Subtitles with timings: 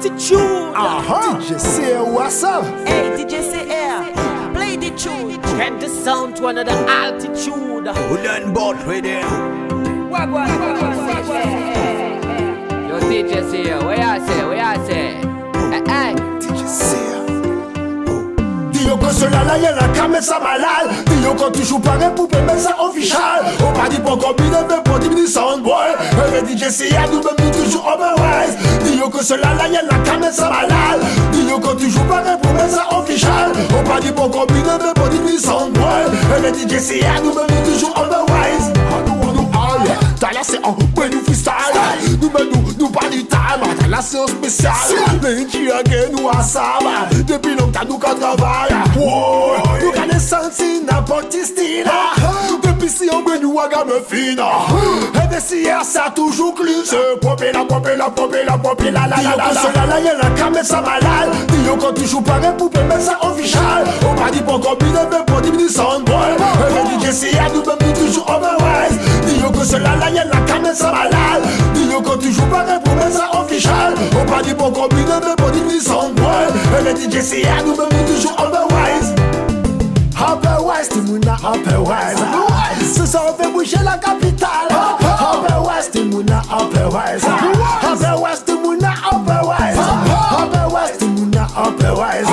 [0.00, 0.38] attitude.
[0.40, 1.38] Uh-huh.
[1.40, 2.64] Did you what's up?
[2.86, 3.40] Hey, did you?
[4.54, 5.40] Play the tune.
[5.58, 7.86] Get the sound to another altitude.
[7.86, 9.22] Who done bought with it?
[9.22, 9.26] Yo,
[10.16, 10.26] eh,
[12.96, 13.08] eh.
[13.08, 14.44] did you say what I say?
[14.44, 15.06] What I say?
[15.70, 16.14] Hey, hey.
[16.40, 17.10] Did you say?
[18.72, 19.44] Digo con sola
[20.00, 20.96] a qu'à mettre ça malade.
[21.06, 23.44] Dis-yo que tu joues pareil pour mettre ça official.
[23.60, 25.92] On pas dit pour combiner mais pour diminuer soundboy
[26.32, 30.34] les DJ CR nous même toujours overwise Dis-yo que cela là y'en a qu'à mettre
[30.34, 31.02] ça malade.
[31.32, 33.52] Dis-yo que tu joues pareil pour mettre ça official.
[33.78, 35.84] On pas dit pour combiner mais pour diminuer soundboy
[36.36, 40.40] Et les DJ CR nous même toujours overwise Ah nous on nous aille T'as là
[40.42, 41.52] c'est en ouais nous freestyle.
[42.20, 43.38] Nous mais nous nous pas du time
[43.78, 44.72] T'as là c'est en spécial.
[45.22, 46.78] Les Indiens nous à ça
[47.12, 48.74] Depuis longtemps nous qu'on travaille
[50.20, 51.90] Senti n'importe style
[52.62, 54.38] Depuis si on nous à gamme fine
[55.14, 58.58] Et bien si hier ça a toujours clu C'est popé la popé la popé la
[58.58, 59.60] popé la la la la la.
[59.60, 63.00] Cela là y'en a qu'à mettre ça malade Dis-yo quand tu joues pareil pour mettre
[63.00, 63.84] ça official.
[64.08, 66.36] On pas dit pour combiner mais pour diminuer soundboy
[66.68, 68.98] Et DJ si nous même toujours overwise.
[69.26, 71.42] Dis-yo que cela là y'en a qu'à mettre ça malade
[71.74, 73.94] Dis-yo quand tu joues pareil pour mettre ça official.
[74.20, 76.46] On pas dit pour combiner mais pour diminuer soundboy
[76.78, 79.14] Et DJ si nous même toujours overwise
[80.90, 82.18] Tout moun a apè wèz
[82.82, 88.12] Se sa ou ve boujè la kapital Apè wèz, tout moun a apè wèz Apè
[88.18, 92.26] wèz, tout moun a apè wèz Apè wèz, tout moun a apè wèz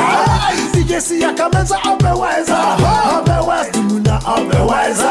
[0.74, 5.08] Dije si ya kamen sa apè wèz Apè wèz, tout moun a apè wèz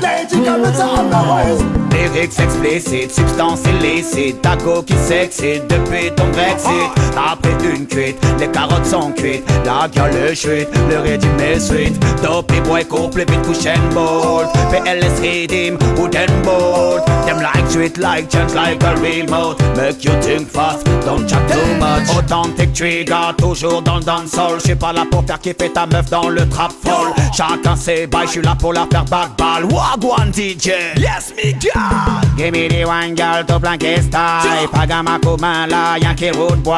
[0.00, 6.10] La eji kamen sa apè wèz Lyrics explicites, substance illicite Ta go qui s'excite depuis
[6.16, 6.90] ton Brexit.
[7.16, 11.98] Après une cuite, les carottes sont cuites La gueule chute, le régime suite.
[12.22, 18.28] Dopey boy couple vite couche and bold PLS redeem, wooden bold Them like sweet like
[18.30, 19.58] chance like a real mode.
[19.76, 22.08] Make you think fast, don't chat too much.
[22.16, 24.60] Authentic trigger, toujours dans le dancehall.
[24.60, 27.12] J'suis pas là pour faire kiffer ta meuf dans le trap folle.
[27.36, 31.83] Chacun ses bails, j'suis là pour la faire balle Wagwan DJ, yes me girl
[32.36, 36.74] Give me the one girl to planquer style Pagama commun là, y'en qui road boy.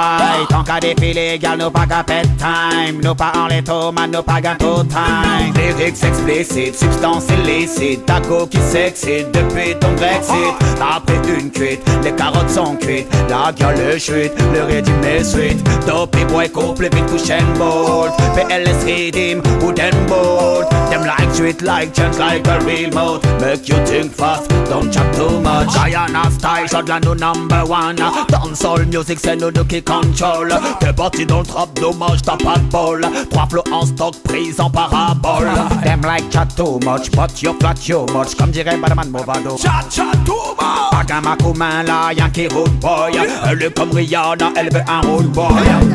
[0.50, 3.00] Tant qu'à défiler, gal, nous pas qu'à pet time.
[3.02, 5.54] Nous pas en les tomates, nous pas gâteau time.
[5.54, 8.04] Lyrics explicites, substance illicite.
[8.04, 10.54] Taco qui s'excite depuis ton Brexit.
[10.78, 13.08] Après une cuite, les carottes sont cuites.
[13.30, 15.56] La gueule chute, le régime est sweet
[15.86, 21.94] Dopey boy couple vite couche and bold PLS redeem, wooden bold Them like sweet like
[21.94, 23.24] chance like a real mode.
[23.40, 27.96] Make you think fast, don't chat too much Diana style, shot la nous number one.
[28.28, 30.52] Dancehall music, c'est nous deux qui contrôle.
[30.80, 33.06] T'es parti dans le trap, dommage t'as pas de bol.
[33.30, 35.48] Trois flots en stock, prise en parabole.
[35.84, 38.34] Them like chat too much, but you flat you much.
[38.36, 40.90] Comme dirait Badaman Movado Chat chat too much.
[40.90, 43.12] Pagama commun là, y'en qui road boy.
[43.48, 45.46] Elle est comme Rihanna, elle veut un road boy.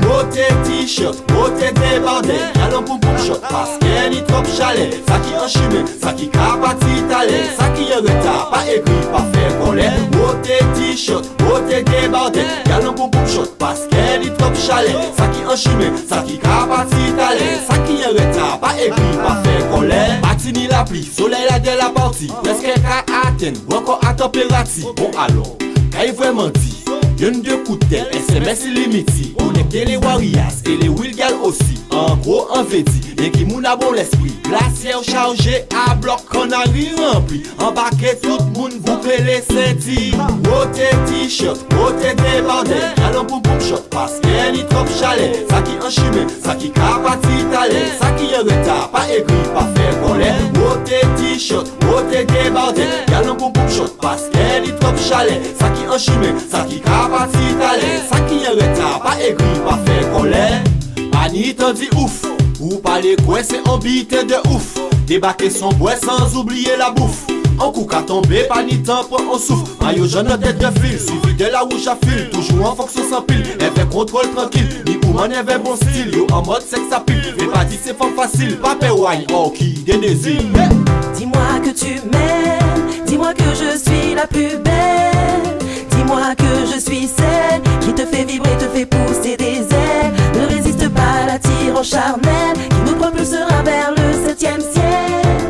[0.02, 5.36] Côté t-shirt, côté débardé Allons pour pour shot parce qu'elle est trop chalet Ça qui
[5.36, 5.48] en
[6.02, 10.98] ça qui capati talé Ça qui en retard, pas écrit, pas fait kole Bote ti
[10.98, 16.22] shot, bote debade Galon pou pou shot, paske li trop chale Sa ki anchime, sa
[16.28, 21.04] ki kapasitale Sa ki yon reta, pa epi, pa fe kole Bati ni la pli,
[21.08, 26.50] soley la de la parti Preske ka aten, wanko a temperati Bon alon il vraiment
[26.50, 26.84] dit
[27.22, 31.80] Y'en deux coups de tête, SMS illimité Connecter les Warriors et les Wilgal aussi.
[31.92, 32.84] En gros, en dit,
[33.24, 34.34] et qui moun a bon l'esprit.
[34.44, 37.44] Glacière chargé à bloc, canari rempli.
[37.60, 40.14] Embarqué tout le monde, boucler les sentis
[40.44, 42.74] Côté t-shirt, côté débardé.
[43.06, 45.46] Allons pour boom shot, parce qu'elle est trop chalet.
[45.48, 47.86] Ça qui en chimé, ça qui capati talé
[55.12, 60.08] qui en chimé, ça qui capati talé Ça qui en retard, pas écrit, pas fait
[60.12, 62.24] coller Pani t'en dit ouf
[62.60, 64.78] Ou pas les coins c'est embité de ouf.
[65.06, 67.26] Débarquer son bois sans oublier la bouffe.
[67.60, 69.72] En coup qu'à tomber, pas ni temps pour on souffle.
[69.82, 73.22] Maillot jaune tête de fil, suivi de la rouge à fil Toujours en fonction sans
[73.22, 74.68] pile, elle fait contrôle tranquille.
[74.88, 74.98] Ni
[75.36, 78.16] elle fait bon style, yo en mode sexe à pile Fais pas dire c'est femme
[78.16, 80.52] facile, pas pay wine, oh qui dénésile.
[80.54, 80.91] Dis-moi
[81.72, 85.58] que tu m'aimes, dis-moi que je suis la plus belle.
[85.92, 90.14] Dis-moi que je suis celle qui te fait vibrer, te fait pousser des ailes.
[90.36, 95.42] Ne résiste pas à la tire charnelle qui nous propulsera vers le septième ciel.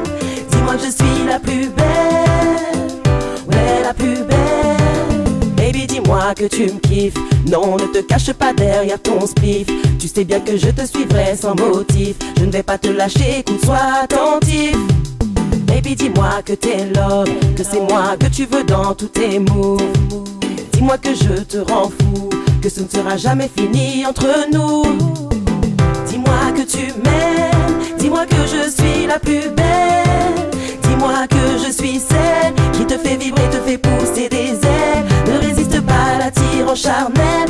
[0.51, 3.01] Dis-moi que je suis la plus belle,
[3.50, 5.56] ouais la plus belle.
[5.56, 7.17] Baby, dis-moi que tu me kiffes.
[7.47, 9.67] Non, ne te cache pas derrière ton spliff.
[10.00, 12.15] Tu sais bien que je te suivrai sans motif.
[12.38, 14.77] Je ne vais pas te lâcher, écoute, sois attentif.
[15.71, 19.81] Baby, dis-moi que t'es love, que c'est moi que tu veux dans tous tes moves.
[20.73, 22.29] Dis-moi que je te rends fou,
[22.62, 24.83] que ce ne sera jamais fini entre nous.
[26.07, 30.50] Dis-moi que tu m'aimes, dis-moi que je suis la plus belle.
[30.83, 35.06] Dis-moi que je suis celle qui te fait vibrer, te fait pousser des ailes.
[35.25, 37.47] Ne résiste pas à la tire charnelle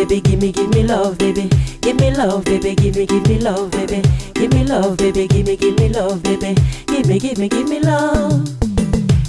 [0.00, 1.48] baby, give me, give me love, baby.
[1.82, 4.00] Give me love, baby, give me, give me love, baby.
[4.34, 6.54] Give me love, baby, give me, give me love, baby.
[6.86, 8.48] Give me, give me, give me love.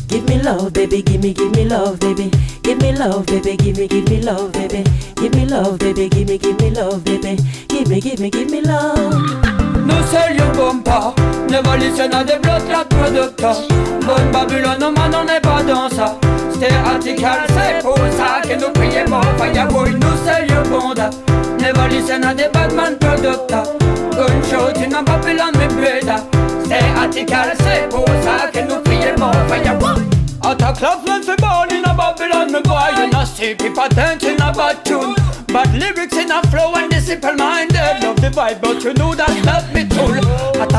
[0.08, 2.32] Give me love, baby, give me, give me love, baby.
[2.64, 4.84] Give me love, baby, give me, give me love, baby.
[5.16, 7.36] Give me love, baby, give me, give me love, baby.
[7.68, 9.52] Give me, give me, give me love.
[9.86, 11.14] Nous seuls you bumper
[11.50, 13.68] Never listen à des blocs la producteur
[14.06, 16.21] Bonne Babylone, man on n'est pas dans ça
[16.62, 21.10] C'était radical, c'est pour ça que nous prions Fireboy, nous seuls you bonda
[21.58, 23.64] Never listen à des Batman producteur
[24.12, 26.18] Gunshot in a Babylon, me breda
[26.62, 29.16] C'était radical, c'est pour ça que nous prions
[29.50, 30.04] Fireboy
[30.44, 34.40] Attack love when fi born in a Babylon, me boy You not see people dancing
[34.40, 35.16] a bad tune.
[35.48, 39.34] Bad lyrics in a flow and simple minded Love the vibe but you know that
[39.48, 40.21] love me tool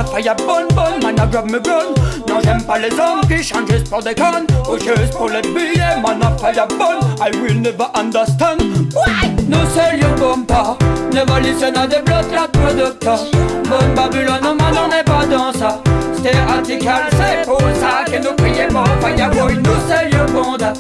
[0.02, 1.94] Attack fire bonne bonne, man a grab me gun
[2.28, 4.46] Non j'aime pas les hommes qui changent juste pour des connes.
[4.68, 6.98] Ou juste pour les billets, man a fire bonne.
[7.20, 8.60] I will never understand.
[8.94, 9.30] Why?
[9.48, 10.76] Nous seuls you bumper
[11.12, 13.26] Never listen à des blocs la producteurs
[13.68, 15.80] Bonne Babylone, man on n'est pas dans ça.
[16.16, 18.68] C'était radical, c'est pour ça que nous prions
[19.00, 20.72] Fireboy, nous seuls you bonda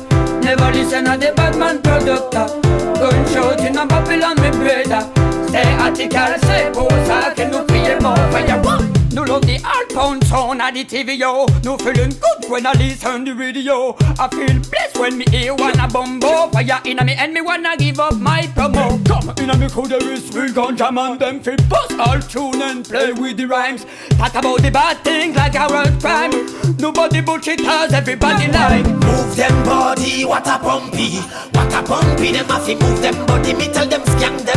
[0.42, 2.56] Never listen à des Batman producteurs
[2.94, 5.00] Gunshot in a Babylon me breda
[5.48, 5.64] Stay
[10.62, 11.46] sound the TV yo.
[11.64, 15.78] Nous feeling good when I listen the radio I feel blessed when me hear one
[15.78, 19.04] a bumbo Fire in a me and me wanna give up my promo.
[19.06, 22.62] Come in a me crew there is real jam and them feel bust all tune
[22.62, 23.86] and play with the rhymes.
[24.10, 26.32] Talk about the bad things like a word crime.
[26.78, 28.86] Nobody bullshit us, everybody like.
[28.86, 31.20] Move them body, what a pumpy.
[31.54, 33.54] What a pumpy, them have to move them body.
[33.54, 34.51] Me tell them scan them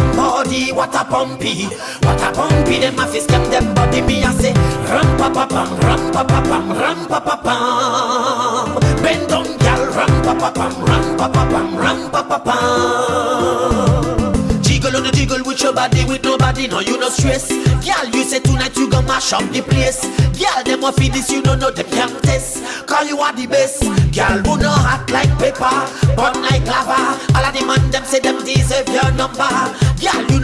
[0.46, 1.66] body, what a pumpy.
[2.04, 5.80] What a pumpy, them to scan them body Me a say ram pa pa pam,
[5.80, 10.86] ram pa pa pam, ram pa pa pam Bend down gal, ram pa pa pam,
[10.86, 14.16] ram pa pa pam, ram pa pa pam
[14.62, 17.50] Jiggle on the jiggle with your body, with nobody, no you no stress.
[17.86, 20.02] Girl, you say tonight you gon' mash up the place.
[20.38, 22.62] Girl, them want feed this, you don't know them can't test.
[22.86, 23.82] Cause you are the best.
[24.14, 27.18] Girl, who no hot like pepper Burn like lava.
[27.34, 29.50] All of the man, them say them deserve your number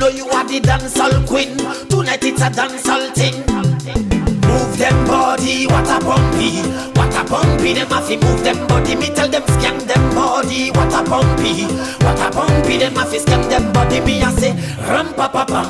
[0.02, 1.56] know you are the dancehall queen
[1.88, 3.38] Tonight it's a dancehall thing
[4.50, 6.66] Move them body, what a bumpy,
[6.98, 7.74] What a bumpy.
[7.74, 11.66] them have to move them body Me tell them scan them body, what a bumpy,
[12.02, 12.78] What a bumpy.
[12.80, 14.54] them have to scan them body Me a say
[14.90, 15.70] ram pa pa pam,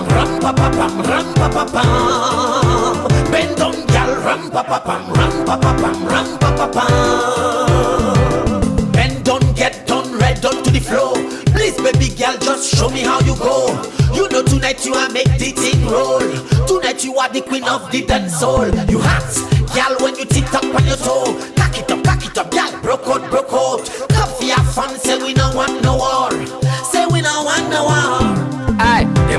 [17.21, 18.65] are the queen of the dance soul.
[18.89, 19.29] You hot,
[19.75, 21.38] girl when you tick tock on your toe.
[21.56, 23.85] Cock it up, cock it up, girl, broke out, broke out.
[24.09, 26.20] Coffee have fun, say we no want no war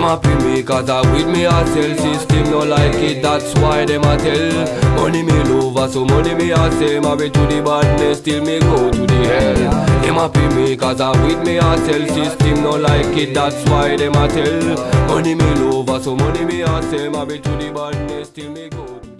[0.02, 3.84] Them pay me cause I with me a sell system no like it that's why
[3.84, 4.96] them a tell.
[4.96, 8.90] Money me lover so money me a say married to the badness still me go
[8.90, 9.54] to the hell.
[10.02, 13.96] Them pay me cause I with me a sell system no like it that's why
[13.96, 15.06] them a tell.
[15.06, 18.84] Money me lover so money me a say married to the badness still me go
[18.98, 19.11] to